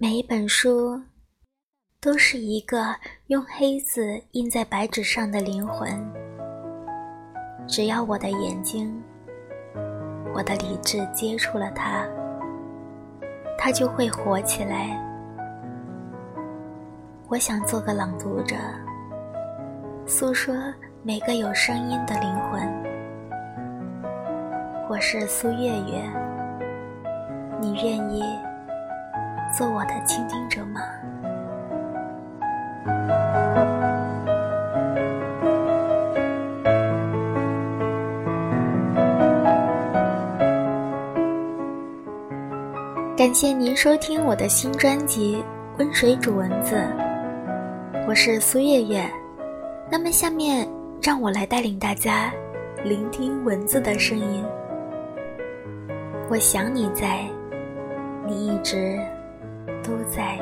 [0.00, 1.02] 每一本书，
[2.00, 2.94] 都是一个
[3.26, 5.90] 用黑字印在白纸上的灵魂。
[7.66, 9.02] 只要我的眼睛、
[10.32, 12.06] 我的理智接触了它，
[13.58, 14.96] 它就会活起来。
[17.26, 18.54] 我想做个朗读者，
[20.06, 20.54] 诉说
[21.02, 22.62] 每个有声音的灵魂。
[24.88, 26.08] 我是苏月月，
[27.60, 28.22] 你愿意
[29.56, 30.80] 做我的倾听者吗？
[43.16, 45.42] 感谢您收听我的新专辑
[45.78, 46.76] 《温水煮蚊子》。
[48.06, 49.04] 我是苏月月，
[49.90, 50.68] 那么下面
[51.02, 52.32] 让我来带领大家
[52.84, 54.44] 聆听蚊子的声音。
[56.30, 57.24] 我想你在，
[58.24, 58.98] 你一直
[59.88, 60.36] 都在。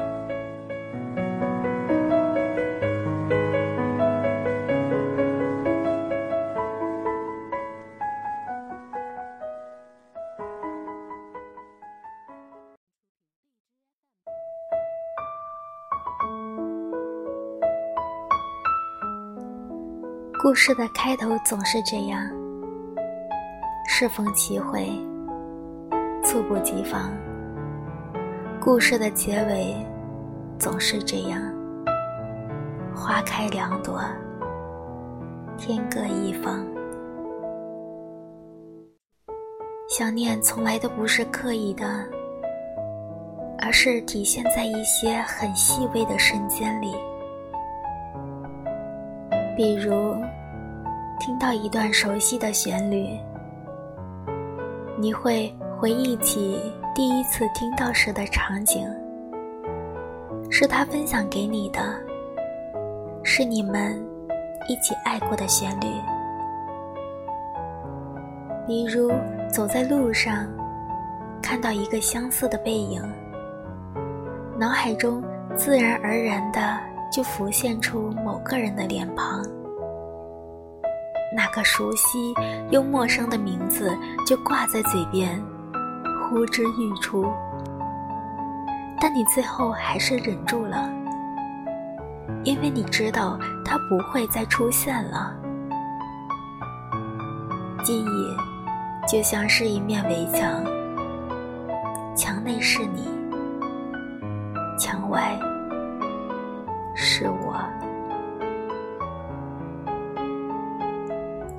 [20.43, 22.21] 故事的开头总是这样，
[23.89, 24.89] 适逢其会，
[26.25, 27.13] 猝不及防。
[28.67, 29.77] 故事的结尾
[30.59, 31.41] 总是这样，
[32.93, 34.03] 花开两朵，
[35.57, 36.67] 天各一方。
[39.89, 42.05] 想念从来都不是刻意的，
[43.61, 46.93] 而是体现在一些很细微的瞬间里。
[49.57, 49.93] 比如，
[51.21, 53.17] 听到一段熟悉的旋律，
[54.99, 56.61] 你会回忆起
[56.97, 58.89] 第一次听到时的场景，
[60.51, 61.79] 是他分享给你的，
[63.23, 64.03] 是你们
[64.67, 65.85] 一起爱过的旋律。
[68.67, 69.13] 比如，
[69.53, 70.49] 走在路上，
[71.43, 73.03] 看到一个相似的背影，
[74.59, 75.23] 脑海中
[75.55, 76.61] 自然而然的。
[77.13, 79.41] 就浮现出某个人的脸庞，
[81.35, 82.35] 那个熟悉
[82.69, 85.41] 又陌生的名字就挂在嘴边，
[86.29, 87.27] 呼之欲出。
[89.01, 90.91] 但你最后还是忍住了，
[92.45, 95.35] 因为你知道他不会再出现了。
[97.85, 98.37] 记忆
[99.07, 100.65] 就像是一面围墙，
[102.17, 103.09] 墙内是你，
[104.79, 105.39] 墙外。
[106.95, 107.55] 是我。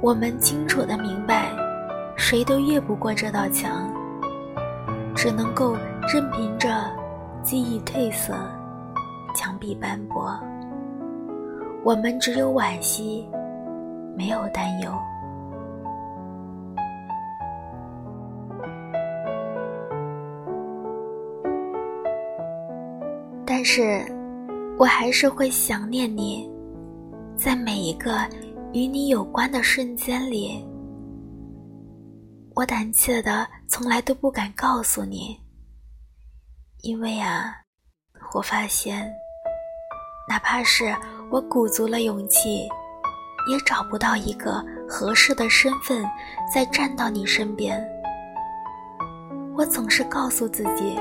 [0.01, 1.51] 我们清楚的明白，
[2.15, 3.87] 谁都越不过这道墙，
[5.17, 5.75] 只能够
[6.13, 6.69] 任凭着
[7.41, 8.35] 记忆褪色，
[9.35, 10.39] 墙壁斑驳。
[11.83, 13.27] 我们只有惋惜，
[14.15, 14.91] 没有担忧。
[23.43, 24.05] 但是。
[24.79, 26.47] 我还是会想念你，
[27.35, 28.11] 在每一个
[28.73, 30.63] 与你有关的瞬间里，
[32.57, 35.39] 我胆怯的从来都不敢告诉你，
[36.81, 37.53] 因为啊，
[38.33, 39.07] 我发现，
[40.27, 40.85] 哪怕是
[41.29, 42.67] 我鼓足了勇气，
[43.47, 46.03] 也找不到一个合适的身份
[46.51, 47.79] 再站到你身边。
[49.55, 50.97] 我总是告诉自己。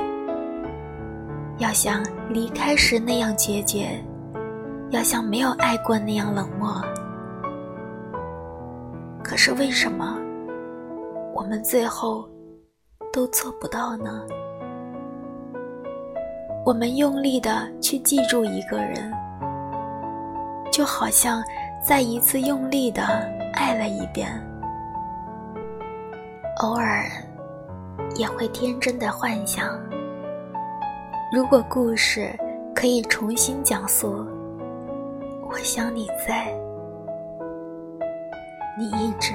[1.57, 3.99] 要像离开时那样决绝，
[4.91, 6.83] 要像没有爱过那样冷漠。
[9.25, 10.19] 可是为什么
[11.37, 12.27] 我们最后
[13.13, 14.27] 都做不到呢？
[16.65, 19.13] 我们用力的去记住一个人，
[20.73, 21.45] 就好像
[21.87, 23.03] 再一次用力的
[23.53, 24.31] 爱了一遍，
[26.63, 27.05] 偶尔
[28.17, 29.79] 也会天真的幻想。
[31.31, 32.35] 如果故事
[32.75, 34.27] 可以重新讲述，
[35.51, 36.51] 我想你在，
[38.79, 39.35] 你一直